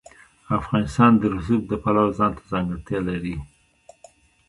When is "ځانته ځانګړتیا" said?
2.17-2.99